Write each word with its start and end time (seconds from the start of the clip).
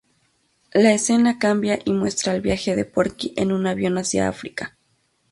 La 0.73 0.93
escena 0.93 1.37
cambia 1.37 1.77
y 1.85 1.93
muestra 1.93 2.33
el 2.33 2.41
viaje 2.41 2.75
de 2.75 2.85
Porky 2.85 3.35
en 3.37 3.51
un 3.51 3.67
avión 3.67 3.99
hacia 3.99 4.27
África. 4.27 4.75